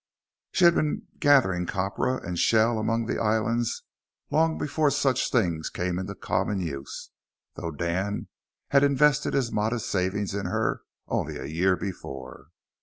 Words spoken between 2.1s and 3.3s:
and shell among the